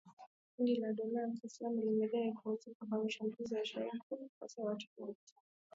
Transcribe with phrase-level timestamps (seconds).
[0.53, 4.29] Kundi la dola ya Kiislamu limedai kuhusika na shambulizi la jamhuri ya kidemokrasia ya Kongo
[4.41, 5.47] lililouwa watu kumi na tano